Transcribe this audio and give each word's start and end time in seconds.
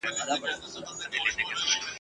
انګرېزان 0.33 0.69
سخت 0.75 0.91
جنګېدلي 1.01 1.43
ول. 1.47 1.57